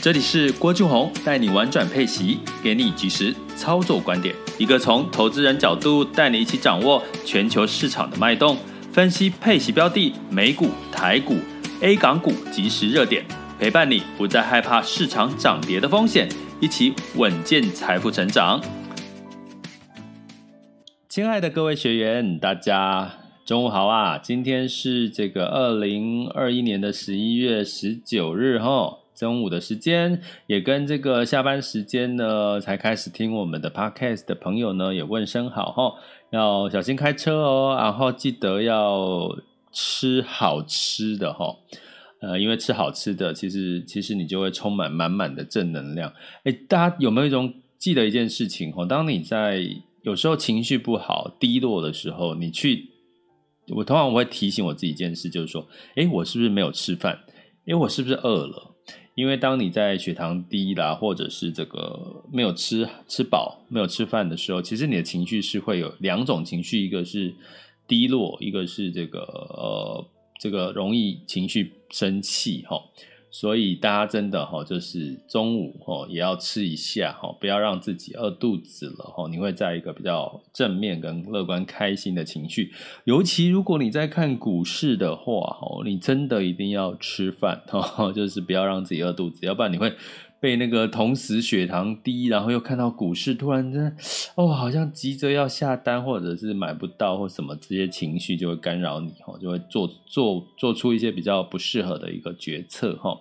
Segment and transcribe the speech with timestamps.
[0.00, 8.56] 这里是郭俊宏带你玩转配息，给你及时操作观点，一个从投资人角度带你一起掌握全球市场的脉动，
[8.92, 11.34] 分析配息标的、美股、台股、
[11.80, 13.24] A 港股即时热点，
[13.58, 16.28] 陪伴你不再害怕市场涨跌的风险，
[16.60, 18.62] 一起稳健财富成长。
[21.08, 24.16] 亲爱的各位学员，大家中午好啊！
[24.16, 28.97] 今天是这个二零二一年的十一月十九日哈。
[29.18, 35.94] 中午的时间，也跟这个下班时间呢，才开始听我们的 podcast 的朋友呢，也问声好哈，
[36.30, 39.36] 要小心开车哦，然后记得要
[39.72, 41.56] 吃好吃的哈，
[42.20, 46.12] 呃，因为吃好吃的，其实其实你就会充满满满的正能量。
[46.44, 48.86] 哎，大家有没有一种记得一件事情哈？
[48.86, 49.64] 当你在
[50.02, 52.88] 有时候情绪不好、低落的时候，你去，
[53.74, 55.66] 我通常我会提醒我自己一件事，就是说，
[55.96, 57.18] 哎，我是不是没有吃饭？
[57.66, 58.76] 哎，我是不是饿了？
[59.18, 67.34] 因为当你在血糖低啦，或者是这个没有吃吃饱、没有吃饭的时候，其实你的情绪是会有两种情绪，一个是
[67.88, 70.06] 低落，一个是这个呃
[70.38, 72.80] 这个容易情绪生气哈。
[73.30, 79.28] 所以大家真的哈，就是中午哈也要吃一下哈，不要让自己饿肚子了哈。
[79.30, 82.72] 你会在一个比较正面跟乐观开心的情绪，
[83.04, 89.92] 尤其如果你在看股市的话哈，你真的一定要吃饭哈， 就是不要让自己饿肚子，要不然你会。
[90.40, 93.96] 被那个同时血糖低，然后又看到股市突然间，
[94.36, 103.18] 哦，好像急着要下单，或者是买不到或什么，这些情绪就会干扰你，就会做做做出一些比较不适合的一个决策，哈。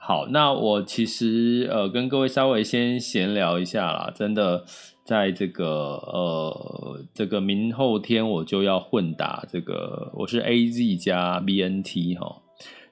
[0.00, 4.64] 好，那我其实呃跟各位稍微先闲聊一下啦，真的
[5.04, 12.42] 在这个呃这个明后天我就要混打这个，我是 AZ 加 BNT 哈。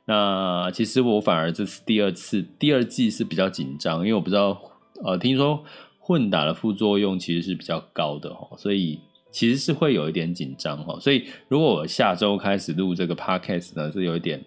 [0.06, 4.58] 那其实我反而这次第二次第二季是比较紧张，因为我不知道，
[5.04, 5.62] 呃，听说
[5.98, 9.00] 混打的副作用其实是比较高的哈，所以
[9.32, 10.96] 其实是会有一点紧张哈。
[11.00, 14.42] 所以如果我下周开始录这个 podcast 呢，是有一点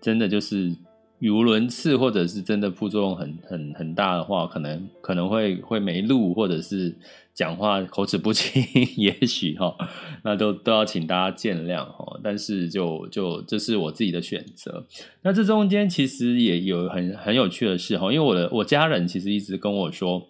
[0.00, 0.74] 真的就是
[1.24, 6.94] 语无伦次，或者是真的副作用很很很大的话，可能可能会会没录，或者是。
[7.34, 8.62] 讲话口齿不清，
[8.96, 9.76] 也许哈，
[10.22, 12.20] 那都都要请大家见谅哈。
[12.22, 14.86] 但是就就这是我自己的选择。
[15.22, 20.24] 那这中间其实也有很很有趣的事哈，因为我的我家人其实一直跟我说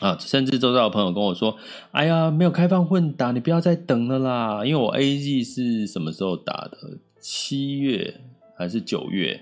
[0.00, 1.56] 啊，甚至周遭的朋友跟我说，
[1.92, 4.66] 哎呀，没有开放混打，你不要再等了啦。
[4.66, 6.98] 因为我 A G 是什么时候打的？
[7.20, 8.12] 七月
[8.56, 9.40] 还是九月？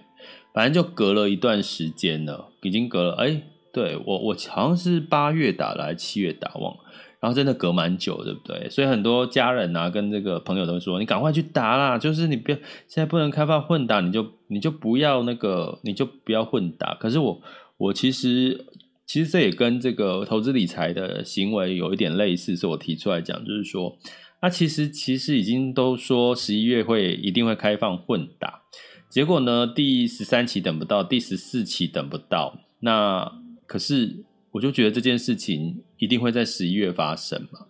[0.58, 3.40] 反正就隔了一段时间了，已经隔了哎。
[3.72, 6.76] 对我，我好像是八月打来，七月打忘，
[7.20, 8.68] 然后真的隔蛮久，对不对？
[8.68, 11.96] 所以很多家人啊，跟这个朋友都说，你赶快去打啦！
[11.96, 12.56] 就是你不要
[12.88, 16.94] 现在不能开放混打，你就你就不要那个，你就不要混打。
[16.94, 17.40] 可是我
[17.76, 18.66] 我其实
[19.06, 23.96] 其实这也跟这个投资理财的行为有一点类似，是我提出来讲，就是说，
[24.42, 28.62] 那其实其实已经都说十一月会一定会开放混打，
[29.08, 33.40] 结果呢，第十三期等不到，第十四期等不到，那。
[33.66, 37.66] 可是，我就觉得这件事情一定会在十一月发生嘛，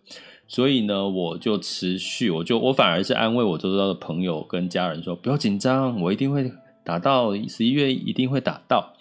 [0.47, 6.53] 所以呢，我就持续，我就我反而是安慰我周遭的朋友跟家人说，不要紧张，我一定会
[6.84, 8.94] 打到十一月，一定会打到。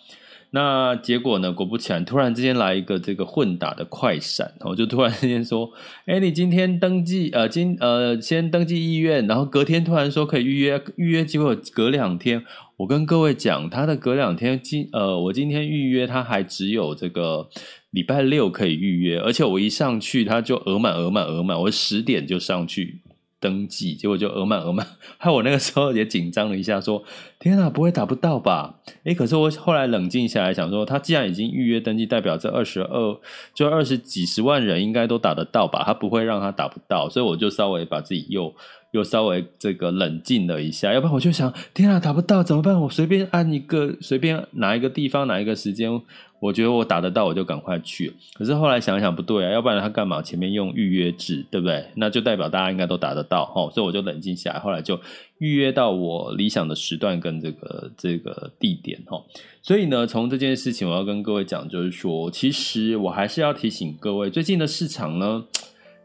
[0.52, 1.52] 那结果呢？
[1.52, 5.70] 果不其然，突然之间来一个这个混打的快闪，我就突然之间说
[6.08, 12.44] ：“哎，你今天登记，呃，今呃先登记意愿，然后隔天突然说可以预约，预约结果隔两天。
[12.78, 17.50] 我跟各位讲，他的隔两天今呃，我今天预约，他还只有这个
[17.92, 23.02] 礼拜六可以预约，而且我一上去他就额满额满额满，我十点就上去。”
[23.40, 24.86] 登记，结果就额满额满，
[25.18, 27.04] 害我那个时候也紧张了一下，说
[27.40, 33.18] ：“天哪，不会打不到吧？”诶，可是我后来冷静下来，想说，他既然已经预约登记，代表这二十二
[33.54, 35.84] 就二十几十万人应该都打得到吧？
[35.86, 38.54] 他不会让他打不到，所以我就稍微把自己又
[38.92, 42.80] 又稍微这个冷静了一下，要不然我就想：天哪，打不到怎么办？
[42.82, 46.02] 我随便按一个，随便哪一个地方，哪一个时间。
[46.40, 48.14] 我觉得我打得到，我就赶快去。
[48.34, 51.86] 可是后来想想不对啊，要不然他干嘛前面用预约制，对不对？
[51.96, 53.72] 那就代表大家应该都打得到，齁。
[53.72, 55.00] 所以我就冷静下来，后来就
[55.40, 59.24] 预约到我理想的时段跟这个这个地点哈。
[59.64, 65.44] 所以呢，从这件事情我要跟各位讲，就是说，其实我还是要提醒各位，最近的市场呢，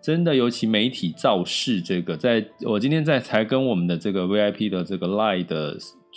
[0.00, 5.76] 真的尤其媒体造势这个，在我今天在才跟我们的这个 VIP 的这个 Line 的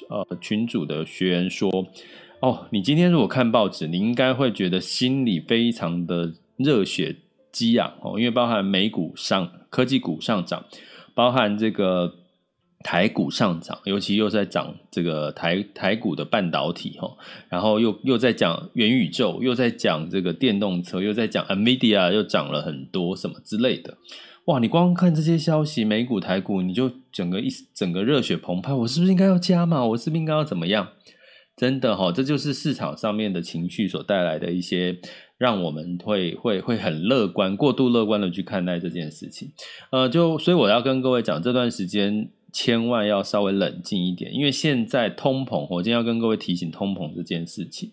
[0.10, 1.70] 呃群组的学员说，
[2.46, 7.16] 哦，你今天如果看报纸，你应该会觉得心里非常的热血
[7.52, 10.64] 激昂哦，因为包含美股上科技股上涨，
[11.16, 12.14] 包含这个。
[12.84, 17.18] 台股上涨，尤其又在涨这个台台股的半导体哈，
[17.50, 23.98] 然后又又在讲元宇宙，又在讲这个电动车，又在讲 NVIDIA 又涨了很多什么之类的，
[24.46, 24.60] 哇！
[24.60, 29.84] 你光看这些消息，美股台股，你就整个一整个热血澎湃，我是不是应该要加码？
[29.84, 30.90] 我是不是应该要怎么样？
[31.56, 35.00] 真的哈，这就是市场上面的情绪所带来的一些，
[35.38, 39.52] 让我们会会会很乐观，过度乐观的去看待这件事情。
[39.92, 42.30] 呃，就所以我要跟各位讲这段时间。
[42.56, 47.92] 千万要稍微冷静一点，因为现在通膨，我今天要跟各位提醒通膨这件事情。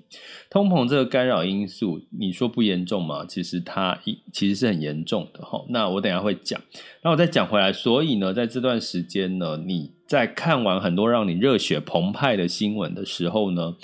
[0.49, 3.26] 通膨这个干扰因素，你说不严重吗？
[3.26, 5.64] 其实它一其实是很严重的哈。
[5.69, 6.61] 那我等下会讲，
[7.03, 7.73] 那我再讲回来。
[7.73, 13.75] 所以呢，在这段时间呢，你在看完很多让你热血澎湃的新闻的时候呢，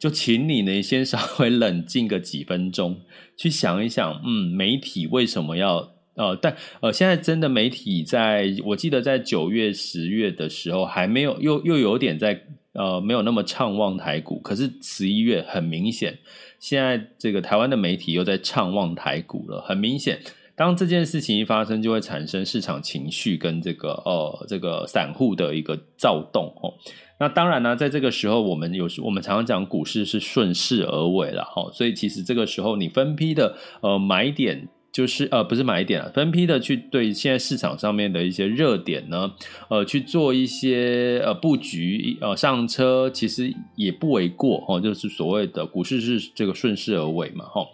[0.00, 3.02] 就请你呢先稍微冷静个几分钟，
[3.36, 5.93] 去想一想，嗯，媒体为什么要？
[6.16, 12.40] 呃，但呃，现在真的媒体在，我记得在九月、十月的时候还没有，又又有点在
[12.72, 14.38] 呃，没有那么畅旺台股。
[14.38, 16.16] 可是十一月很明显，
[16.60, 19.60] 现在这个台湾的媒体又在畅旺台股了。
[19.62, 20.20] 很明显，
[20.54, 26.74] 当这件事情一发生，就会产生市场情绪跟这个呃这个散户的一个躁动哦。
[27.18, 34.68] 那当然呢，在这个时候，我们有时我们常常讲股市是顺势而为了哈，所以其实这个时候你分批的呃买点。
[34.94, 39.32] 就是呃，不是买点啊，分批的去对现在市场上面的一些热点呢，
[39.68, 47.66] 呃，去做一些呃布局，呃，上车其实也不为过哦，就是所谓的股市是这个顺势而为嘛，哈。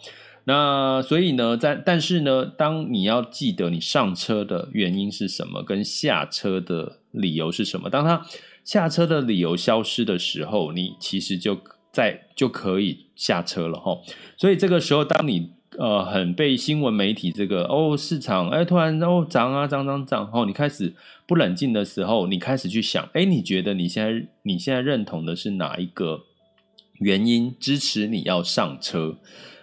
[0.44, 8.26] 那所以呢，在但是呢，当你要记得你上车的原因是什么，跟下车的理由是什么，当他
[8.64, 11.60] 下车的理由消失的时候，你其实就
[11.92, 13.98] 在就可以下车了哈。
[14.38, 20.92] 所以这个时候，当你呃，很被新闻媒体这个哦，市场哎，突然哦涨啊涨涨涨哦，你开始
[21.26, 26.20] 不冷静的时候，你开始去想，哎，你觉得你现在你现在认同的是哪一个
[26.98, 29.16] 原因支持你要上车？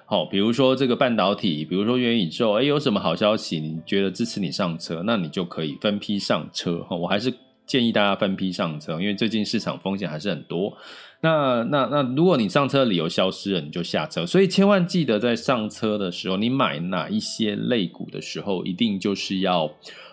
[0.07, 3.59] 好，比如说这个半导体，比如说元宇宙，哎，有什么好消息？
[3.59, 6.79] 你觉得支持你上车，那你就可以分批上车。
[6.89, 7.31] 哈，我还是
[7.67, 10.75] 建议大家分批上车，因为最近市场风险还是很多。
[11.19, 14.23] 那那那，如果你上车的理由消失了，你就下车。
[14.23, 19.67] 所以千万记得，在上车的时候，你买哪一些类股的时候，一定就是要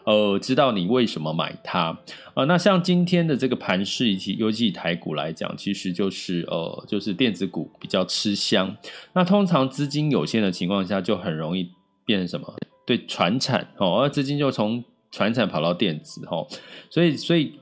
[0.04, 1.98] 呃知道你为什么买它、
[2.32, 2.46] 呃。
[2.46, 8.74] 那像今天的这个盘势，以及尤其以台股来讲，其实就是呃就是电子股比较吃香。
[9.12, 11.68] 那通常资金有限的情况下，就很容易
[12.06, 12.50] 变成什么？
[12.86, 14.82] 对，传产哦，而资金就从
[15.14, 16.46] 传产跑到电子哦，
[16.90, 17.58] 所以所以。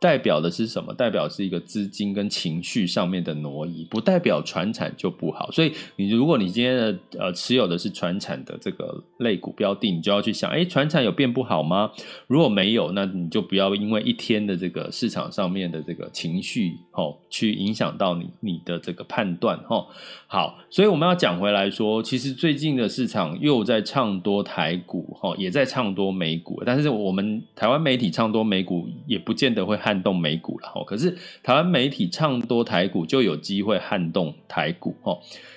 [0.00, 0.94] 代表的是什么？
[0.94, 5.50] 代表是一个资金跟情绪上面的挪移，不代表传产就不好。
[5.50, 11.90] 所以你如果你今天的呃持有的是传产的这个类股标的，你就要去想，哎，传产有变不好吗？
[12.28, 19.86] 如果没有，那你就不要因为一天的这个市场上面的这个情绪哦，去影响到你你的这个判断哦。
[20.28, 29.76] 好，所以我们要讲回来说，其实最近的市场又在唱多台股哈，也在唱多美股，但是我们台湾媒体唱多美股，也不见得会。
[29.88, 34.94] 撼动美股了，可是台湾媒体唱多台股，就有机会撼动台股，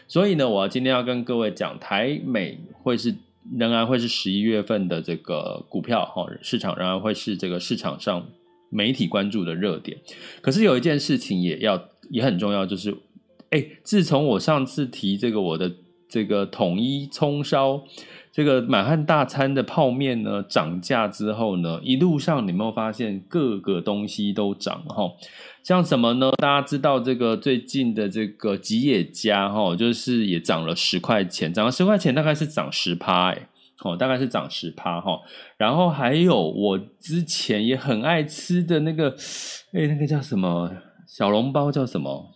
[0.07, 3.13] 所以呢，我今天要跟各位讲，台美会是
[3.57, 6.09] 仍然会是十一月份的这个股票，
[6.41, 8.25] 市场仍然会是这个市场上
[8.69, 9.97] 媒体关注的热点。
[10.39, 12.95] 可是有一件事情也要也很重要，就是，
[13.49, 15.69] 哎，自从我上次提这个我的
[16.07, 17.83] 这个统一葱烧。
[18.31, 25.11] 这个满汉大餐的泡面呢涨价之后呢，一路上你有没有发现各个东西都涨哈？
[25.63, 26.31] 像什么呢？
[26.37, 33.49] 大家知道这个最近的这个吉野家哈，就是也涨了十块钱，涨了十块钱大概是涨十趴哎，
[33.83, 35.19] 哦，大概是涨十趴哈。
[35.57, 39.09] 然后还有我之前也很爱吃的那个，
[39.73, 40.71] 哎，那个叫什么
[41.05, 42.31] 小笼包叫什么？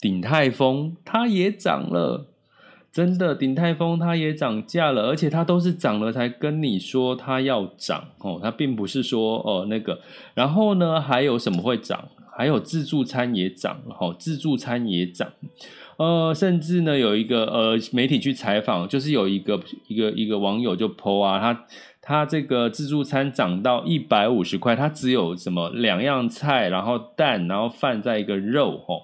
[0.00, 2.32] 鼎泰丰，它也涨了。
[2.96, 10.00] 真的，鼎泰丰它也涨价了，而且它都是涨了才跟你说它要涨哦，它并不是说哦那个。
[10.32, 12.08] 然后呢，还有什么会涨？
[12.34, 15.30] 还有自助餐也涨了哈，自助餐也涨。
[15.98, 21.66] 呃，甚至呢，有一个呃媒体去采访，就是有一个一个一个网友就 po 啊，他
[22.00, 29.02] 它这个自助餐涨到一百五十块，它只有什么两样菜，然后蛋，然后饭再一个肉，吼，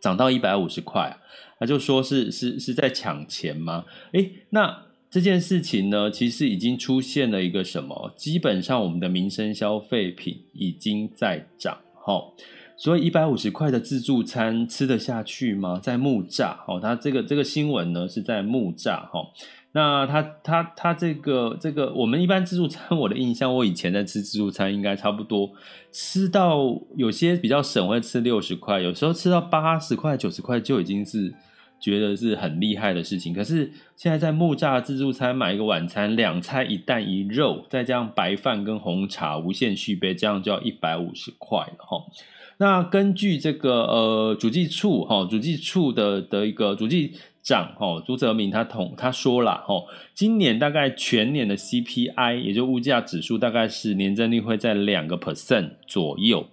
[0.00, 1.16] 涨到一百五十块，
[1.58, 3.84] 他就说是是是在抢钱吗？
[4.12, 8.12] 诶，那这件事情呢，其实已经出现了一个什么？
[8.16, 12.32] 基本上我们的民生消费品已经在涨，哈，
[12.76, 15.78] 所以一百五十块的自助餐吃得下去吗？
[15.82, 19.28] 在木栅，哦，它这个这个新闻呢是在木栅，哈。
[19.72, 25.48] 那他他他这个这个，我们一般自助餐，我的印象，我以前在吃自助餐，应该差不多
[25.92, 26.58] 吃到
[26.96, 31.32] 有些比较省，会吃六十块，有时候吃到八十块、九十块就已经是
[31.78, 33.32] 觉得是很厉害的事情。
[33.32, 42.04] 可是现在在木栅自助餐买一个晚餐，两菜一蛋一肉，再加上白饭跟红茶无限续杯，这样就要一百五十块了哈。
[42.58, 47.14] 那根据这个呃主计处哈，主计处的的一个主计。
[47.42, 56.46] 涨哦，朱泽明他同他说了哦，今年大概全年的 CPI，也就物价指数，大概是年增率会在两个 percent 左右。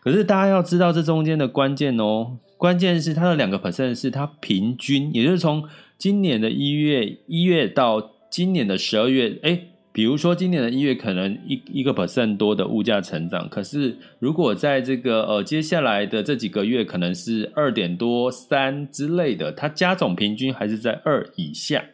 [0.00, 5.64] 可是大家要知道这中间的关键哦，关键是它的两个 percent 是它平均，也就是从
[5.96, 9.66] 今年的一月一月到今年的十二月，哎。
[9.92, 21.84] 比如说，今年的一月可能一一个 percent 多的物价成长，可是如果在这个呃接下来的这几个月可能是二点多三之类的，它加总平均还是在二以下。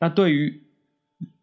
[0.00, 0.62] 那对于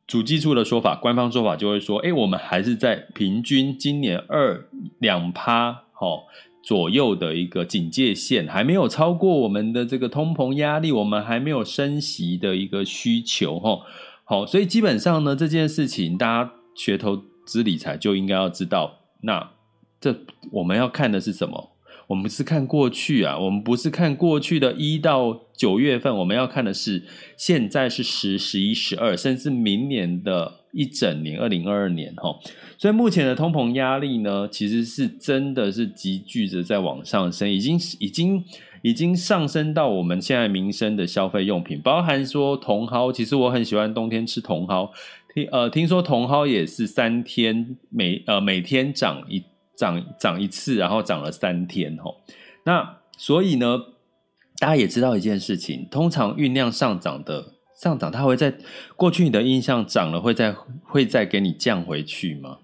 [0.07, 4.65] 主计处的说法，官方说法就会说，哎，我们还是在平均今年二
[4.99, 6.23] 两趴哦
[6.63, 13.81] 左右的一个警戒线，还没有超过我们的这个通膨压力，我们还没有升息的一个需求哈。
[14.29, 19.00] 好，所以基本上呢，这件事情大家学投资理财就应该要知道。
[19.22, 19.51] 那
[20.01, 20.13] 这
[20.51, 21.72] 我们要看的是什么？
[22.07, 27.03] 我们是看过去啊，我们不是看过去的一到九月份，我们要看的是
[27.38, 32.38] 现在是十、十一、十二，甚至明年的一整年，二零二二年哈。
[32.77, 38.43] 所以目前的通膨压力呢，其实是真的是急剧的在往上升，已经已经。
[38.88, 44.89] 已经上升到我们现在民生的消费用品，包含说茼蒿，其实我很喜欢冬天吃茼蒿。
[45.36, 49.44] 听呃，听说茼蒿也是三天每呃每天涨一
[49.75, 52.15] 涨涨一次，然后涨了三天吼。
[52.63, 53.77] 那所以呢，
[54.58, 58.56] 大家也知道一件事情，通常酝酿上涨的上涨，它会在
[58.96, 62.60] 过去你的印象涨了，会再会再给你降回去吗？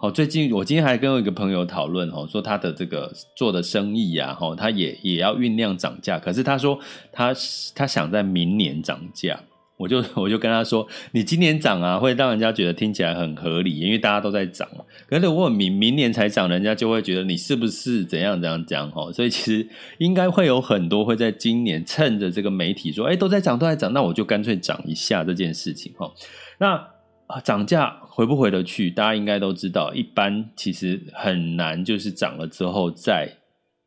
[0.00, 6.78] 哦，最近我今天还跟我一个朋友讨论，哦，说他的这个做的生意呀，哈，他也也要酝酿涨价，可是他说
[7.12, 7.34] 他
[7.74, 9.38] 他想在明年涨价，
[9.76, 14.66] 我就我就跟他说，你今年涨啊，会让人家觉得听起来很合理，因为大家都在涨。
[15.06, 26.10] 可是如果明明年才涨，人家就会觉得你是不是怎样怎样讲，哈，所以其实应该会有很多会在今年趁着这个媒体说，哎，都在涨都在涨，那我就干脆涨一下这件事情，哈，
[26.58, 26.82] 那。
[27.30, 28.90] 啊，涨价回不回得去？
[28.90, 33.36] 大家应该都知道，一般其实很难，就是涨了之后再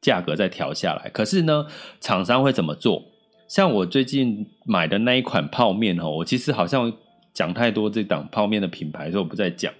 [0.01, 1.09] 价格再调下来。
[1.09, 1.67] 可是呢，
[1.99, 3.03] 厂商会怎么做？
[3.47, 6.91] 像我最近买的那一款泡面哦，我其实好像
[7.33, 9.73] 讲太多这档泡面的品牌，所以我不再讲。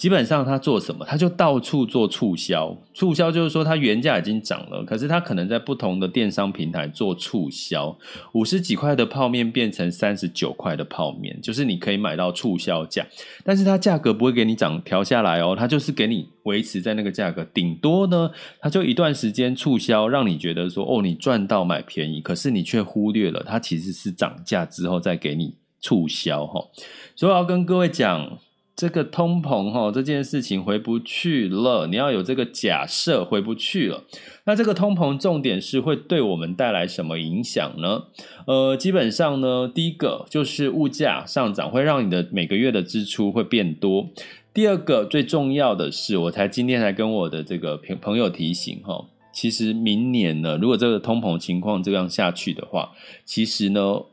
[0.00, 2.74] 基本上他做什么，他就到处做促销。
[2.94, 7.94] 促销就是说，他原价已经涨了，可是他可能在不同的电商平台做促销，
[8.32, 13.06] 五十几块的泡面变成三十九块的泡面，就是你可以买到促销价。
[13.44, 17.44] 但是它价格不会给你涨调下来哦，它就是给你维持在那个价格。
[17.52, 26.66] 顶多呢，它就一段时间促销，让你觉得说哦，你赚到买便宜，可是你却忽略了它其实是涨价之后再给你促销哈。
[27.14, 28.38] 所以我要跟各位讲。
[28.80, 31.86] 这个通膨哈，这件事情回不去了。
[31.86, 34.04] 你要有这个假设回不去了。
[34.46, 38.04] 那这个通膨重点是会对我们带来什么影响呢？
[38.46, 44.08] 呃，基本上呢，第一个就是物价上涨会让你的每个月的支出会变多。
[44.54, 52.92] 第二个最重要的是，我才今天才跟我的这个朋朋友提醒哈，其实明年呢，如果这个通膨情况这样下去的话，
[53.26, 54.04] 其实呢，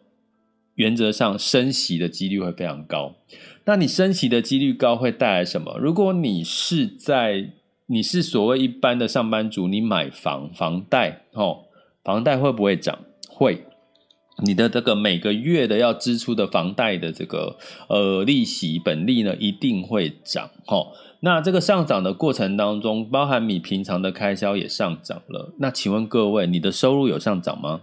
[0.75, 3.15] 原则上升息的几率会非常高。
[3.67, 5.77] 那你升息的几率高会带来什么？
[5.77, 7.51] 如果你是在
[7.87, 11.65] 你是所谓一般的上班族，你买房房贷哦，
[12.01, 12.97] 房贷会不会涨？
[13.27, 13.65] 会，
[14.41, 17.57] 你的这个每个月的要支出的房贷的这个
[17.89, 20.93] 呃利息本利呢，一定会涨哦。
[21.19, 25.53] 那这个上涨的过程当中，包含你平常的开销也上涨了。
[25.59, 27.81] 那请问各位，你的收入有上涨吗？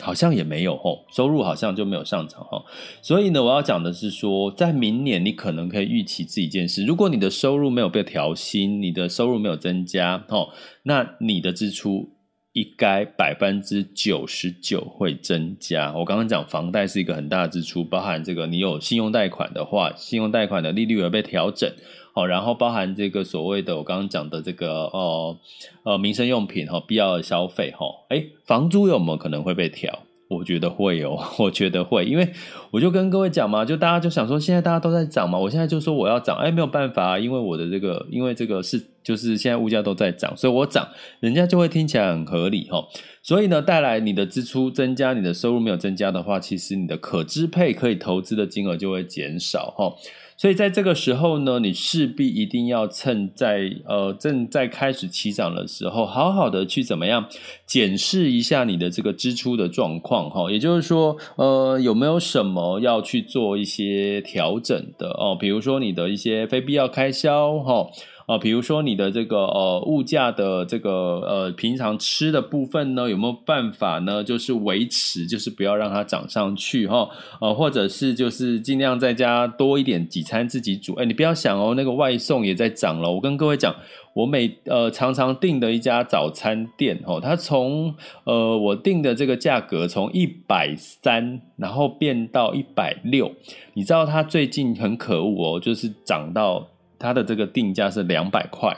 [0.00, 2.64] 好像也没有哦，收入好像就没有上涨哦，
[3.02, 10.50] 所以呢，我要讲的是说，在明年你可能可以预期这一件事，如果你的收入没有被调薪，你的收入没有增加哦，
[10.82, 12.10] 那你的支出
[12.56, 15.92] 应该百分之九十九会增加。
[15.94, 21.70] 我刚刚讲房贷是一个很大的支出，包含这个你有信用贷款的话，信用贷款的利率有被调整，
[22.14, 25.36] 哦，然后包含这个所谓的我刚刚讲的这个哦
[25.82, 30.05] 呃民生用品哈必要的消费哈，哎，房租有没有可能会被调？
[30.28, 32.28] 我觉得会哦， 我觉得会，因为
[32.72, 40.88] 我就跟各位讲嘛，就大家就想说，现在大家都在涨嘛，我现在就说我要涨，哎，没有办法，因为我的这个，因为这个是就是现在物价都在涨，所以我涨，
[41.20, 42.84] 人家就会听起来很合理哈。
[43.22, 49.94] 所以呢，带来你的支出增加，你的收入没有增加的话，其实你的可支配可以投资的金额就会减少哈。
[50.36, 57.26] 所以在这个时候呢，你势必一定要趁在呃正在开始起涨的时候，好好的去怎么样
[57.64, 60.50] 检视一下你的这个支出的状况哈。
[60.50, 65.36] 也就是说，呃，有没有什么要去做一些调整的哦？
[65.38, 67.86] 比如说你的一些非必要开销哈。
[68.26, 70.90] 啊，比如说你的这个呃物价的这个
[71.20, 74.24] 呃平常吃的部分呢，有没有办法呢？
[74.24, 77.08] 就是维持，就是不要让它涨上去哈。
[77.40, 80.94] 呃，或者是就是尽量在家多一点几餐自己煮。
[80.94, 83.12] 哎，你不要想哦，那个外送也在涨了。
[83.12, 83.72] 我跟各位讲，
[84.12, 93.30] 我每呃常常订的一家早餐店哦，它从呃我订的这个价格从一百三，然后变到一百六。
[93.74, 96.66] 你知道它最近很可恶哦，就是涨到。
[96.98, 98.74] 它的这个定价是两百块，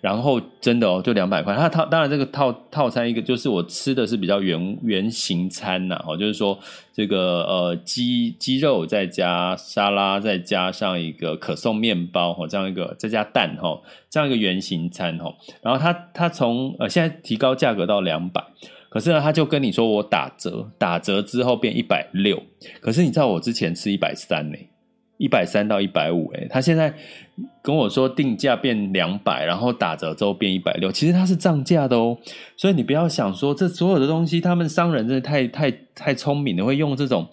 [0.00, 1.54] 然后真的哦，就两百块。
[1.56, 6.58] 它套当然这个套套餐一个就是我吃的是比较原原型餐呐，哦，就是说
[6.92, 15.34] 这个呃鸡鸡肉再加沙拉，再加上一个可颂面包哦，这样一个再加蛋哈，这样一个原型餐哈。
[15.60, 18.42] 然后它它从呃现在提高价格到两百，
[18.88, 22.42] 可是呢他就跟你说我打折，打折之后变一百六，
[22.80, 24.56] 可是你知道我之前吃一百三呢。
[25.18, 26.92] 一百三到一百五，哎，他现在
[27.62, 32.16] 跟我说定价变两百，然后打折之后变一百六，其实它是涨价的哦。
[32.56, 37.26] 所以你不要想说这所有的东西，他们商人真的太太太聪明了，会用这种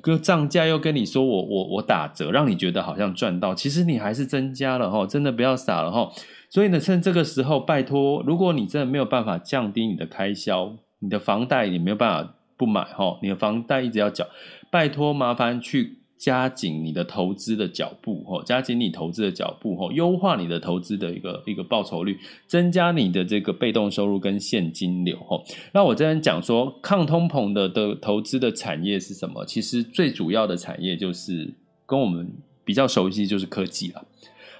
[0.00, 6.10] 个涨价又跟你说我我我打折，让你觉得好像赚到，其实你还是增加了哈，真的不要傻了哈。
[6.48, 14.26] 所以呢，趁这个时候，拜托，如果你真的没有办法降低你的开销，你的房贷你没有办法不买哈，你的房贷一直要缴，
[14.70, 15.98] 拜托麻烦去。
[16.18, 25.44] 加紧你的投资的脚步，吼，加紧你投资的脚步，吼，优化你的投资的一个一个报酬率，增加你的这个被动收入跟现金流，吼。
[25.72, 29.44] 那我这边讲说，抗通膨的的投资的产业是什么？
[29.44, 31.52] 其实最主要的产业就是
[31.84, 32.32] 跟我们
[32.64, 34.06] 比较熟悉，就是科技了。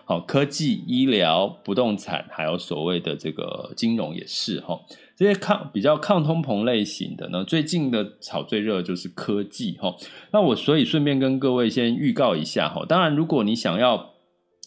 [0.05, 4.85] 好，科技、医疗、不动产，还有所谓的这个金融也是，吼。
[5.17, 9.97] 这些抗比较抗通膨类型的呢，最近的炒最热的就是科技哈。
[10.31, 12.85] 那我所以顺便跟各位先预告一下哈。
[12.87, 14.13] 当然，如果你想要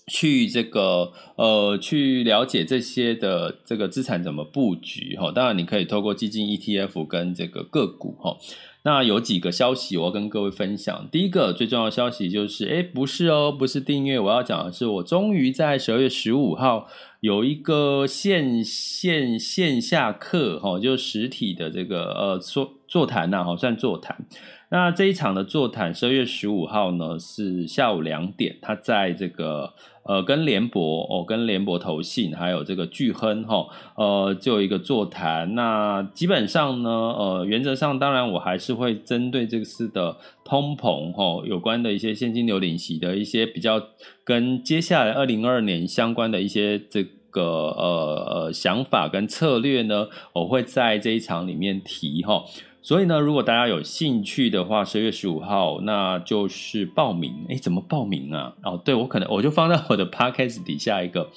[0.09, 8.37] 去这个呃去了解这些的这个资产怎么布局哈，当然你可以透过基金 ETF 跟这个个股哈。
[8.83, 11.07] 那有几个消息我要跟各位分享。
[11.11, 16.87] 第一个最重要的消息就是，哎，不是哦，不是订阅，我要讲的是，我终于在十二月十五号。
[17.19, 24.25] 有一个线线线下课哈，就实体的这个呃座座谈呐，哈，算座谈。
[24.71, 35.55] 那这一场的座谈，十二月十五号呢是下午两点，他在这个呃跟联博哦，跟联博投信还有这个巨亨哈，呃就有一个座谈。
[35.55, 43.81] 那基本上呢，呃原则上当然我还是会针对这次的通膨哈有关的一些现金流领息的一些比较。
[44.23, 52.43] 跟接下来二零二二年相关的一些这个呃呃想法跟策略呢，我会在这一场里面提哈。
[52.89, 57.45] 所以呢，如果大家有兴趣的话，十月十五号那就是报名。
[57.47, 58.55] 诶，怎么报名啊？
[58.63, 61.29] 哦，对，我可能我就放在我的 podcast 底下一个。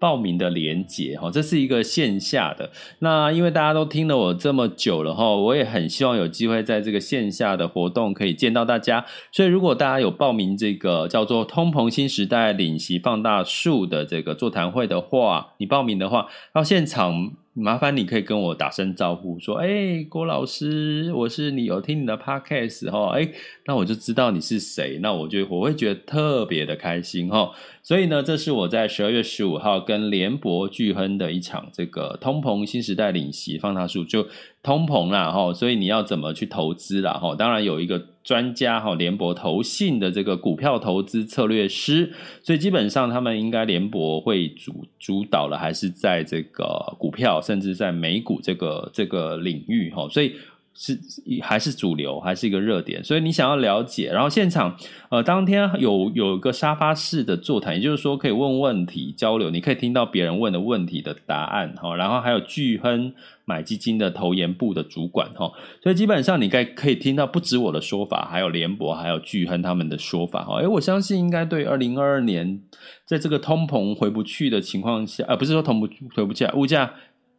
[0.00, 2.70] 报名的连接哈，这是一个线下的。
[3.00, 9.04] 那因为大家都听了我这么久了哈，我也很希望有机会在这个线下的活动可以见到大家。
[9.30, 17.32] 所以如果大家有报名这个叫做“通膨新时代领息放大术”的这个座谈会的话，你报名的话到现场。
[17.56, 23.30] 麻烦你可以跟我打声招呼，说：“哎，郭老师，我是你有听你的 podcast 哈，哎，
[23.66, 27.52] 那我就知道你是谁，那我就我会觉得特别的开心哈。
[27.80, 34.26] 所以呢，这是我在十二月十五号跟联博巨亨的一场这个通膨新时代领席放大术，就
[34.64, 37.36] 通膨啦哈，所以你要怎么去投资啦哈？
[37.36, 42.10] 当然有一个。”专家哈，联博投信的这个股票投资策略师，
[42.42, 50.36] 所以基本上他们应该联博会主主导了，还是在这个股票，甚至在美股这个这个领域哈，所以
[50.74, 50.98] 是
[51.40, 54.76] 还是主流，还是一个热点，所以你想要了解，然后现场
[55.08, 72.60] 呃当天有有一个沙发式的座谈，也就是说可以问问题交流，你可以听到别人问的问题的答案哈，然后还有巨亨买基金的投研部的主管哈，所以基本上你该可以听到不止我的说法，还有联博还有巨亨他们的说法哈，诶我相信应该对二零二二年
[73.06, 76.92] 在这个通膨回不去的情况下，呃不是说通不回不去，物价。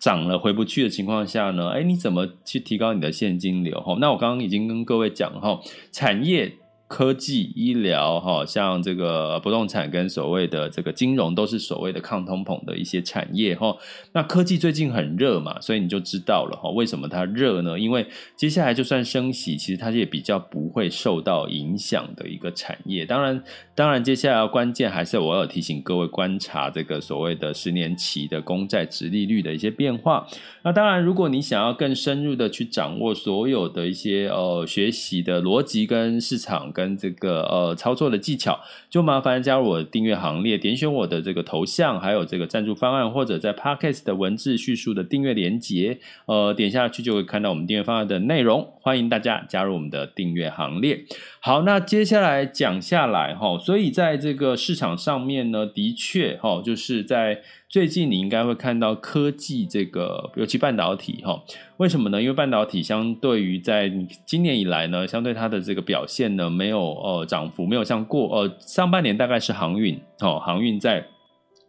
[0.06, 3.82] 涨了回不去的情况下呢，哎，你怎么去提高你的现金流？
[3.82, 5.60] 哈，那我刚刚已经跟各位讲哈，
[5.92, 6.54] 产业。
[6.88, 13.76] 科技、医疗，哈，像这个不动产跟所谓的这个金融，都是所谓的抗通膨的一些产业，哈。
[14.14, 17.80] 那科技最近很热嘛，所以你就知道了，哈，为什么它热呢？
[17.80, 23.04] 因为接下来就算升息，其实它也比较不会受到影响的一个产业。
[23.04, 23.44] 当然，
[23.74, 30.28] 当然，接下来要关键还是我要提醒各位观察这个所谓的十年期的公债殖利率的一些变化。
[30.62, 36.72] 那当然，如果你想要更深入的去掌握所有的一些呃学习的逻辑跟市场。
[36.76, 38.60] 跟这个呃操作的技巧，
[38.90, 48.74] 就麻烦加入我的订阅行列，点选我的这个头像，还有这个赞助方案，或者在 Podcast 的文字叙述的订阅连接，呃，点下去就会看到我们订阅方案的内容。
[48.82, 51.06] 欢迎大家加入我们的订阅行列。
[51.46, 57.44] 好，那接下来讲下来哈，所以在这个市场上面呢，的确哈，就是在。
[57.70, 61.44] 最近你应该会看到科技这个，尤其半导体哈，
[61.78, 62.20] 为什么呢？
[62.20, 63.92] 因为半导体相对于在
[64.26, 71.06] 今年以来呢，相对它的这个表现呢，没有呃涨幅，没有像过呃上半年大概是航运哦，航运在。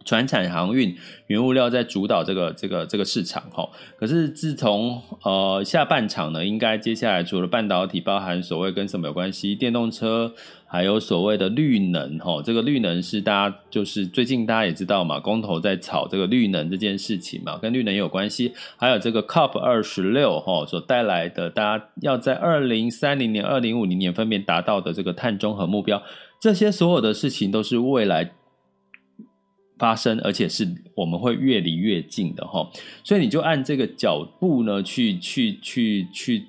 [0.07, 10.33] 传产航运原物料在主导这个这个这个市场哈，可是自从呃下半场呢，应该接下来除了半导体，包含所谓跟什么有关系，电动车，
[10.69, 26.01] 还有所谓的绿能哈，这个绿能是大家就是最近大家也知道嘛，公投在炒这个绿能这件事情嘛，跟绿能也有关系，还有这个 COP 二十六哈所带来的，大家要在二零三零年、二零五零年分别达到的这个碳中和目标，
[26.39, 28.36] 这些所有的事情都是未来。
[29.79, 32.71] 发生，而且是我们会越离越近的哈，
[33.05, 36.45] 所以你就按这个脚步呢，去去去去，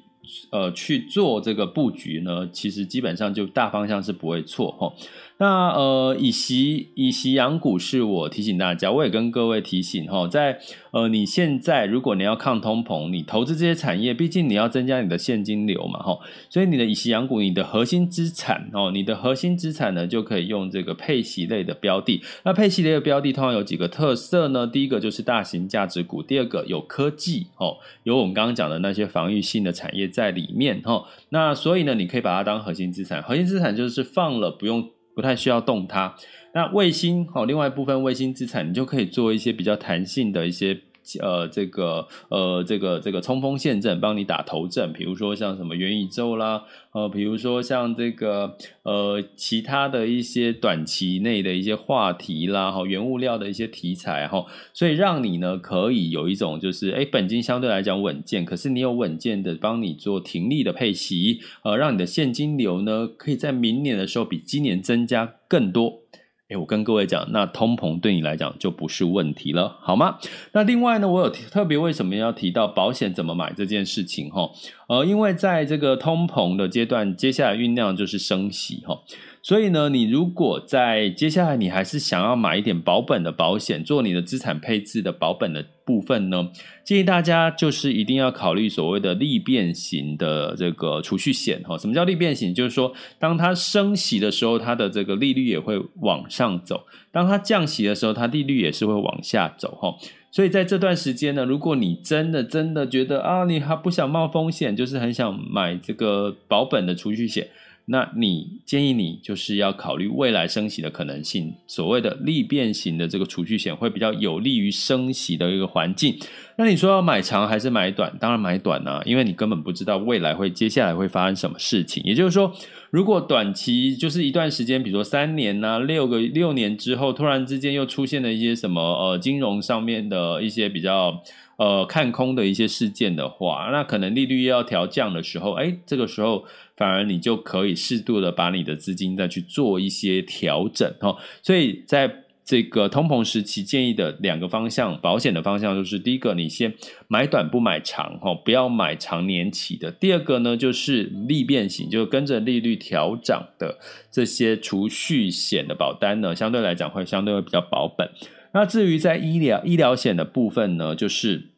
[0.51, 4.93] 呃，去做这个布局呢，其实基本上就大方向是不会错哈。
[5.39, 16.17] 那呃，以息以息养股是我提醒大家，我也跟各位提醒哈，在呃，你现在如果你要抗通膨，你投资这些产业，毕竟你要增加你的现金流嘛哈，
[16.49, 22.23] 所以你的以息养股，你的核心资产哦，你的核心资产呢，就可以用这个配息类的标的。
[22.43, 24.65] 那配息类的标的通常有几个特色呢？
[24.65, 31.05] 第一个就是大型价值股，第二个有科技哦，有我们刚刚讲的那些防御性的产业在里面哈。
[31.29, 34.89] 那所以呢，你可以把它当核心资产，核心资产就是放了不用。
[35.17, 36.15] 不太需要动它。
[36.53, 40.79] 那卫星哦，另外一部分卫星资产，你就可以做一些比较弹性的一些
[41.21, 44.91] 呃，这个呃，这个这个冲锋陷阵，帮你打头阵。
[44.93, 66.01] 比如说像什么元宇宙啦，呃，比如说像这个呃，其他的一些短期内的一些话题啦，哈，原物料的一些题材哈，所以让你呢可以有一种就是，哎，本金相对来讲稳健，可是你有稳健的帮你做停利的配息，呃，让你的现金流呢可以在明年的时候比今年增加更多。
[66.49, 70.17] 哎，我跟各位讲，那通膨对你来讲就不是问题了，好吗？
[70.53, 74.29] 那另外呢，我有特别为什么要提到保险怎么买这件事情？
[74.29, 74.49] 哈，
[74.87, 79.01] 呃，因为在这个通膨的阶段，接下来酝酿就是升息，哈。
[79.41, 86.49] 所以呢，你如果在接下来你还是想要买一点保本的保险，做你的资产配置的保本的部分呢，
[86.83, 91.77] 建议大家就是一定要考虑所谓的利变型的这个储蓄险哈。
[91.77, 92.53] 什么叫利变型？
[92.53, 99.95] 就是说，当它升息的时候，它的这个利率也会往上走；当它降息的时候，它利率也是会往下走哈。
[100.29, 107.47] 所以在这段时间呢，如果你真的真的觉得啊，你还不想冒风险，就是很想买这个保本的储蓄险。
[107.89, 116.13] 那你建议你就是要考虑未来升息的可能性，所谓的利变型的这个储蓄险会比较有利于升息的一个环境。
[116.57, 118.13] 那你说要买长还是买短？
[118.19, 122.03] 当然买短啊，因为你根本不知道未来会接下来会发生什么事情。
[122.03, 122.53] 也就是说，
[122.91, 131.23] 如果短期就是一段时间，比如说三年啊、六个六年之后，突然之间又出现了一些什么呃金融上面的一些比较。
[131.57, 141.17] 呃，看空的一些事件的话，那可能利率要调降的时候，哎，这个时候反而你就可以适度的把你的资金再去做一些调整哦。
[141.41, 146.73] 所以在这个通膨时期，建议的两个方向，保险的方向就是：第一个，你先
[147.07, 158.09] 买短不买长，哈，不要买长年期的；第二个呢，就是利变型，就跟着利率调涨的这些储蓄险的保单呢，相对来讲会相对会比较保本。
[158.53, 161.49] 那至于在医疗医疗险的部分呢，就是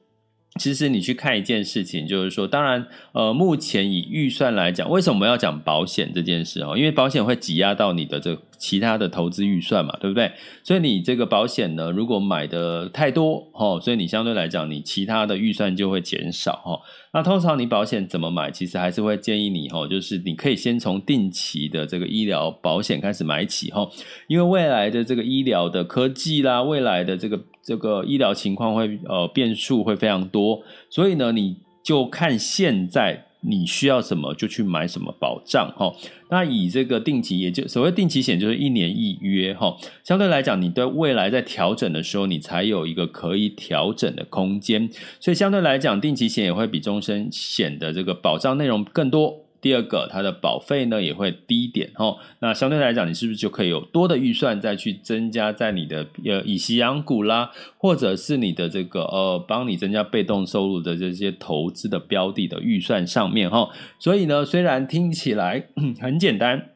[0.59, 6.75] 其实你去看一件事情，就是说，当然，呃，目前以预算来讲，为什么我们要讲保险这件事哦？
[6.77, 10.31] 因为保险会挤压到你的这其他的投资预算嘛，对不对？
[10.63, 16.77] 所以你这个保险呢，如果买的太多哦，所以你相对来讲，你其他的预算就会减少哦。
[17.13, 18.51] 那通常你保险怎么买？
[18.51, 23.89] 其实还是会建议你哦，就是你可以先从定期的这个医疗保险开始买起哦，
[24.27, 27.39] 因为未来的这个医疗的科技啦，未来的这个。
[27.61, 35.93] 这个医疗情况会呃变数会非常多，所以呢，你就看现在你需要什么就去买什么保障哈。
[36.29, 39.77] 那以这个定期，也就所谓定期险，就是一年一约哈。
[40.03, 44.89] 相对来讲，你对未来在调整的时候，你才有一个可以调整的空间。
[45.19, 49.45] 所以相对来讲，定期险也会比终身险的这个保障内容更多。
[49.61, 52.17] 第二个，它的保费呢也会低一点哦。
[52.39, 63.69] 那相对来讲，你是不是就可以有多的预算再去增加在你的呃以息养股啦，或者是你的这个呃帮你增加被动收入的这些投资的标的的预算上面哈？
[63.99, 65.67] 所以呢，虽然听起来
[66.01, 66.69] 很简单。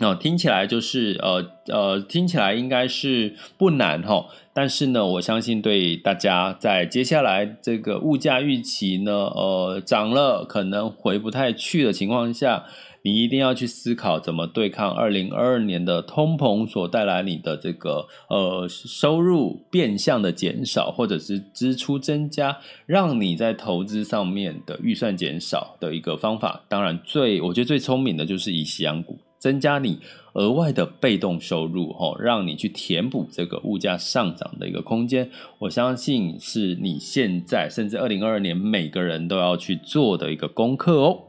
[0.00, 12.64] 哦，听起来就是呃呃，听起来应该是不难哈，但是呢，我相信对大家在接下来这个物价预期呢，呃，涨了可能回不太去的情况下，
[13.02, 26.62] 你一定要去思考怎么对抗二零二二年的通膨所带来你的这个呃收入变相的减少，或者是支出增加，让你在投资上面的预算减少的一个方法。
[26.68, 29.18] 当然最，最我觉得最聪明的就是以息养股。
[29.40, 29.98] 增加你
[30.34, 35.30] 额外的被动收入，吼，让你去填补这个物价上涨的一个空间。
[35.58, 41.22] 我相信是你现在甚至二零二二年每个人都要去做的一个功课哦。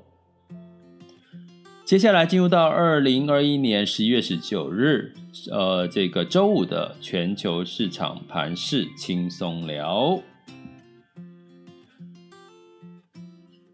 [1.85, 5.13] 接下来进入到二零二一年十一月十九日，
[5.49, 10.19] 呃，这个周五的全球市场盘势轻松聊。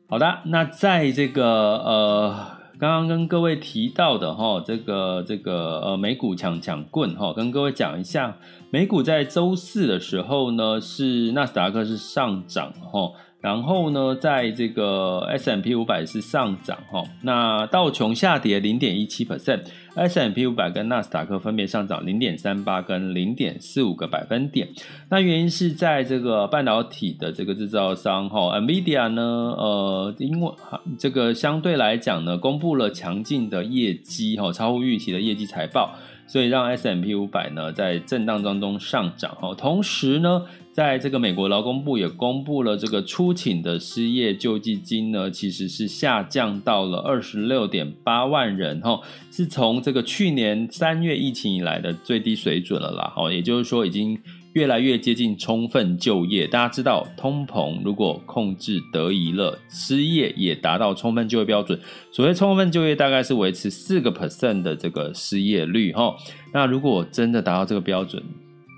[0.07, 1.43] 好的，那在这个
[1.79, 2.56] 呃。
[2.79, 8.37] 刚刚跟各位提到的哈，这个这个呃美股抢抢棍哈，跟各位讲一下，
[8.69, 13.11] 美股在周四的时候呢，是纳斯达克是上涨哈。
[13.47, 24.67] 然后呢，在这个 S M P 五百是上涨哈，那道琼下跌零点一七 percent，S M P 五百跟纳斯达克分别上涨零点三八跟零点四五个百分点。
[25.09, 30.51] 那原因是在这个半导体的这个制造商哈，NVIDIA 呢，呃，因为
[30.99, 35.95] 这个相对来讲呢，公布了强劲的业绩哈，超乎预期的业绩财报，
[36.27, 40.43] 所以让 S M P 五百呢在震荡当中上涨哈，同时呢。
[40.77, 54.15] 在这个美国劳工部也公布了这个初请的失业救济金呢，其实是下降到了二十六点八万人哈，是从这个去年三月疫情以来的最低水准了啦，哈，也就是说已经
[54.53, 56.45] 越来越接近充分就业。
[56.45, 61.79] 大家知道，通膨如果控制得宜了，失业也达到充分就业标准。
[62.11, 66.15] 所谓充分就业，大概是维持四个 percent 的这个失业率哈。
[66.53, 68.21] 那如果真的达到这个标准，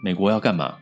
[0.02, 0.74] 美国要干嘛？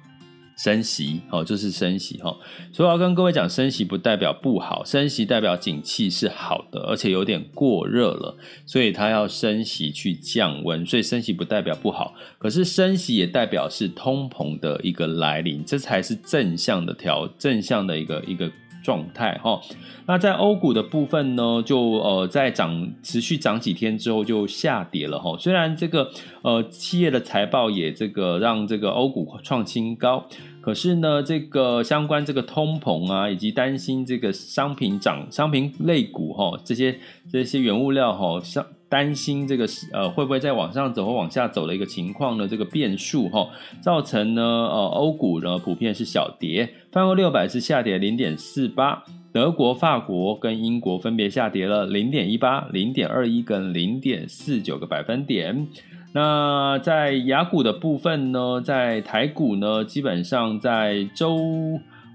[0.58, 2.36] 升息，哦，就是升息，哈。
[2.74, 10.86] 所以我要跟各位讲，升息不代表不好，升息代表景气是好的，而且有点过热了，所以它要升息去降温。
[10.86, 18.52] 所以升息不代表不好，可是升息也代表是通膨的一个来临，这才是正向的调，正向的一个一个
[18.88, 19.60] 状态，哈。
[20.06, 25.36] 那在欧股的部分呢，就呃在涨持续涨几天之后就下跌了，哈。
[25.38, 26.10] 虽然这个
[26.42, 30.26] 呃企业的财报也这个让这个欧股创新高。
[30.62, 36.98] 可是呢，这个相关这个通膨啊，以及担心这个商品涨、商品类股哈，这些
[37.30, 42.48] 这些原物料哈，相担心这个呃会不会再往上走或往下走的一个情况呢？
[42.48, 43.50] 这个变数哈，
[43.82, 55.68] 造成呢呃欧股呢普遍是小跌，泛欧六百是下跌零点四八，德国、法国跟英国分别下跌了零点一八、零点二一跟零点四九个百分点。
[56.14, 61.38] 那在雅股的部分呢，在台股呢，基本上在周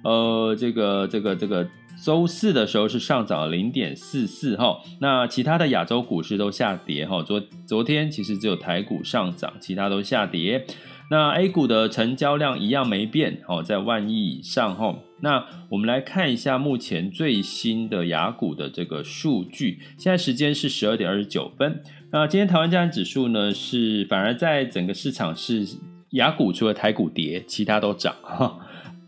[0.02, 1.68] 呃这个这个这个
[2.02, 10.66] 周四的时候是上涨了零点四四哈，那其他的亚洲股市都下跌哈，昨昨天其实只有台股上涨，其他都下跌。
[11.10, 14.98] 那 A 股的成交量一样没变哦，在万亿以上哈。
[15.20, 21.82] 那我们来看一下目前最新的雅股的这个数据，现在时间是十二点二十九分。
[22.10, 25.66] 那今天台湾加权指数呢，是反而在整个市场是
[26.10, 28.58] 雅股除了台股跌，其他都涨哈。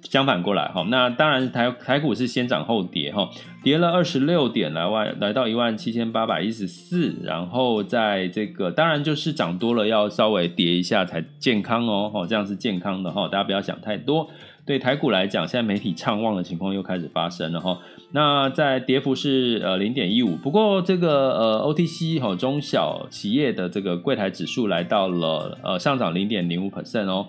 [0.04, 3.28] 相反过来哈，那当然台台股是先涨后跌哈，
[3.62, 14.28] 跌了二十六点来万来到一万七千八百一十四，然后在这个当然就是涨多了要稍微跌一下才健康哦，这样是健康的哈，大家不要想太多。
[14.66, 17.78] 对台股来讲，现在媒体畅旺的情况又开始发生了哈。
[18.12, 27.26] 那在跌幅是呃零点一五，不过这个呃 OTC 哈中小企业的这个柜台指数来到了呃上涨零点零五 percent 哦。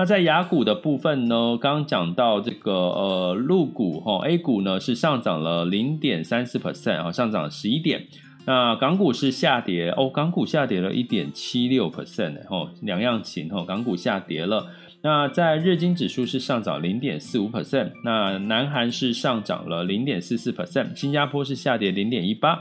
[0.00, 8.06] 那在雅股的部分呢，刚刚讲到这个呃陆股哈 A 股呢是上涨了零点三四 percent 啊，上涨十一点。
[8.46, 14.68] 那港股是下跌哦，港股下跌了一点七六 percent 哦，两样情哦，港股下跌了。
[15.02, 22.58] 那在日经指数是上涨零点四五 percent，那南韩是上涨了零点四四 percent，新加坡是下跌零点一八。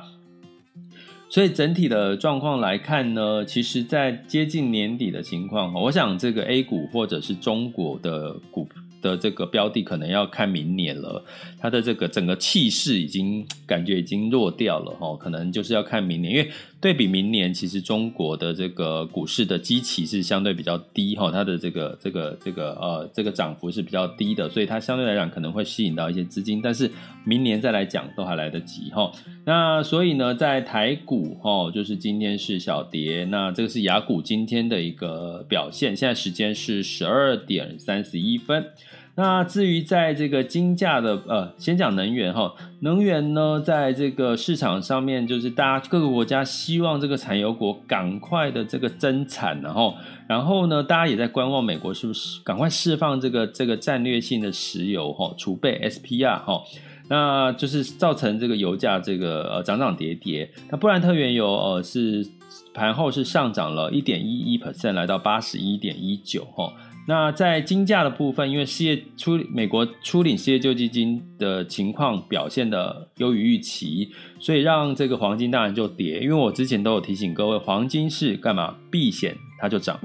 [1.30, 8.68] 所以整体的状况来看呢，其实，在接近年底的情况，我想这个 A 股或者是中国的股
[9.00, 11.24] 的这个标的可能要看明年了，
[11.60, 16.50] 它的这个整个气势已经感觉已经弱掉了哈，可能就是要看明年，因为
[16.82, 26.89] 对比明年，其实中国的这个股市的基期是相对比较低哈，它的这个这个这个呃这个涨幅是比较低的，所以它相对来讲可能会吸引到一些资金，但是
[27.26, 29.12] 明年再来讲都还来得及哈。
[29.44, 38.65] 那所以呢，在台股哈，就是今天是小跌，那这个是雅股今天的一个表现，现在时间是十二点三十一分。
[39.15, 49.95] 那至于在这个金价的呃，先讲能源哈，能源呢，在这个市场上面，就是大家各个国家希望这个产油国赶快的这个增产，然后，
[50.26, 56.62] 然后呢，大家也在观望美国是不是赶快释放这个这个战略性的石油哈储备 SPR 哈，
[57.10, 60.50] 那就是造成这个油价这个呃涨涨跌跌。
[60.69, 62.26] 那布兰特原油呃是
[62.74, 66.72] 盘后是上涨了一点一一 percent，来到八十一点一九哈。
[67.08, 76.20] 那在金价的部分，因为失业初美国初领失业救济金的情况表现得优于预期，所以让这个黄金当然就跌。
[76.20, 80.00] 因为我之前都有提醒各位，黄金是干嘛避险，它就涨。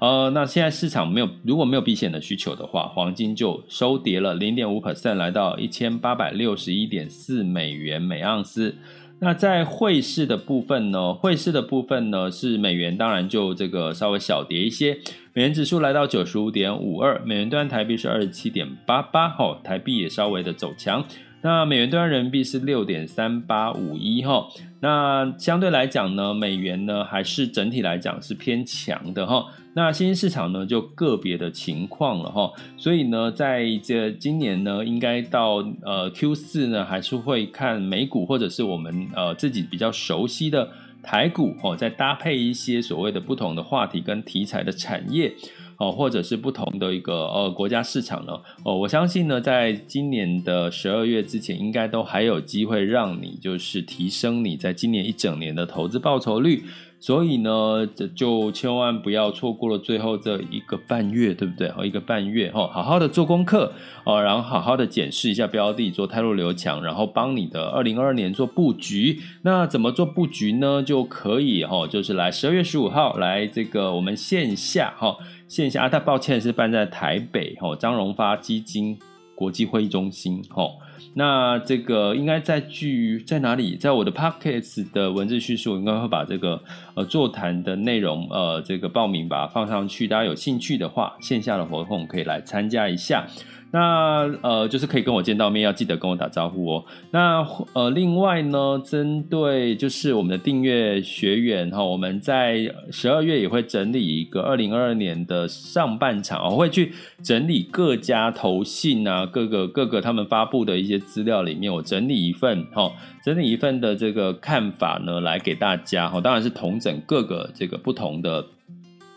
[0.00, 8.76] 呃，那现在市场没有如果没有避险的需求的话，黄金就收跌了零点五 percent，来到一千八百六十一点四美元每盎司。
[9.22, 11.12] 那在汇市的部分呢？
[11.12, 14.98] 汇市的部分呢是美元，当然就这个稍微小跌一些。
[15.32, 21.04] 美元指数来到九十五点五二，美元兑台币是二十七点八八，哈，台币也稍微的走强。
[21.42, 24.48] 那美元兑人民币是六点三八五一，哈。
[24.80, 29.46] 那相对来讲呢，美元呢还是整体来讲是偏强的，哈。
[29.72, 40.68] 那新兴市场呢，就个别的情况了哈，所以呢，在这今年呢，应该到呃 Q 四呢，还是会看美股或者是我们呃自己比较熟悉的
[41.02, 45.32] 台股哦，再搭配一些所谓的不同的话题跟题材的产业
[45.78, 48.32] 哦，或者是不同的一个呃国家市场呢
[48.64, 56.64] 哦，我相信呢，在今年的十二月之前，应该都还有机会让你就是提升你在今年一整年的投资报酬率。
[57.00, 61.68] 所以呢，这就千万不要错过了最后这一个半月，对不对？
[61.74, 63.72] 哦，一个半月哈，好好的做功课
[64.04, 69.18] 哦，然后好好的检视一下标的，做泰弱留强，然后帮你的二零二二年做布局。
[69.40, 70.82] 那怎么做布局呢？
[70.82, 75.16] 就可以哈，就是来十二月十五号来这个我们线下哈，
[75.48, 78.98] 线下啊，但抱歉是办在台北哈，张荣发基金
[79.34, 80.68] 国际会议中心哈。
[81.14, 83.76] 那这个应该在剧在哪里？
[83.76, 86.62] 在我的 Podcast 的文字叙述，应该会把这个
[86.94, 93.26] 呃座谈的内容呃这个报名把它放上去，大家有兴趣的话，线下的活动可以来参加一下。
[93.72, 96.84] 那呃，就是可以跟我见到面，要记得跟我打招呼哦。
[97.12, 112.90] 那呃，另外呢，针对就是我们的订阅学员哈，我们在十二月也会整理一个二零二二年的上半场，我会去整理各家投信啊，各个各个他们发布的一些资料里面，我整理一份哈，
[113.24, 116.20] 整理一份的这个看法呢，来给大家哈。
[116.20, 118.44] 当然是统整各个这个不同的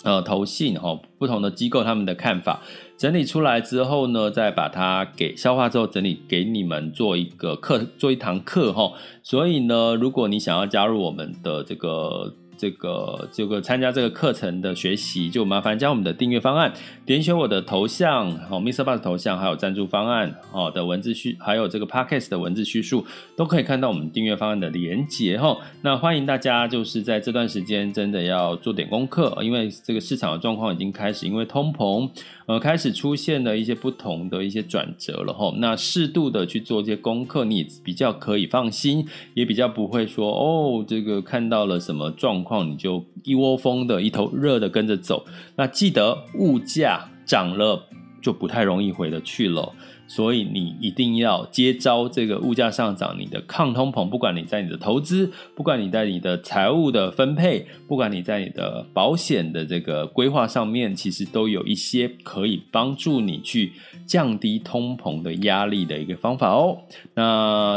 [0.04, 2.62] 呃投信哈，不同的机构他们的看法。
[3.04, 8.94] 整理出来之后呢，再把它给消化之后，整理给你们做一个课，做一堂课哈。
[9.22, 12.34] 所以呢，如果你想要加入我们的这个。
[12.56, 16.72] 这个这个参加这个课程的学习，就麻烦加我们的订阅方案
[17.04, 25.58] 点选我的头像，好，MixerBox 头像，还有赞助方案，好的文字叙，还有这个 Podcast 的文字叙述，都可以看到我们订阅方案的连结哈。
[25.82, 32.10] 那欢迎大家就是在这段时间真的要做点功课，因为这个市场的状况已经开始，因为通膨。
[32.46, 35.54] 呃，开始出现了一些不同的一些转折了哈。
[35.58, 45.26] 那适度的去做一些功课，你比较可以放心，也比较不会说哦，这个看到了什么状况你就一窝蜂的一头热的跟着走。
[45.56, 47.88] 那记得物价涨了
[48.22, 49.72] 就不太容易回得去了。
[50.08, 63.72] 所以你一定要接招这个物价上涨，你的抗通膨，不管你在你的投资，不管你在你的财务的分配，不管你在你的保险的这个规划上面，其实都有一些可以帮助你去
[64.06, 66.78] 降低通膨的压力的一个方法哦。
[67.14, 67.24] 那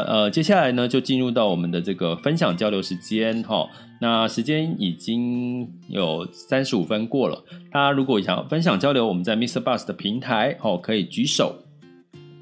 [0.06, 3.68] 呃，接下来呢，就进入到我们的这个分享交流时间哈、哦。
[3.98, 9.62] 那时间已经有三十五分过了，大家如果想要分享交流，我们在 Mr.
[9.62, 11.56] Bus 的平台哦，可以举手。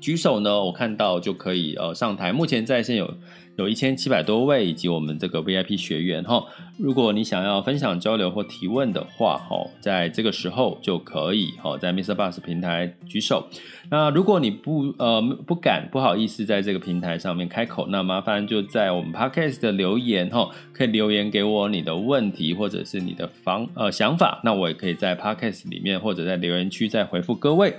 [0.04, 2.30] 举手呢，我看到就可以呃上台。
[2.30, 3.14] 目前在线有
[3.56, 6.44] 有一千七百多位，以及我们这个 VIP 学员哈。
[6.76, 12.14] 如果你想要分享交流或提问的话，哈，在这个时候就可以哈，在 Mr.
[12.14, 13.48] Bus 平台举手。
[13.90, 27.74] 那如果你不呃不敢不好意思在这个平台上面开口，那麻烦就在我们 Podcast 的留言哈，可以留言给我你的问题或者是你的方呃想法，那我也可以在 Podcast 里面或者在留言区再回复各位。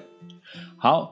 [0.75, 1.11] 好。